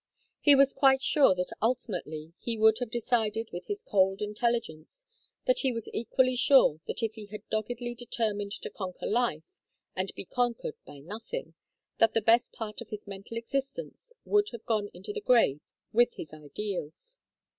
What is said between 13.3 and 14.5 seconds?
existence would